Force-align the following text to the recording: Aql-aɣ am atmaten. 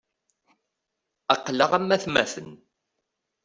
Aql-aɣ 1.33 1.71
am 1.77 1.89
atmaten. 1.95 2.49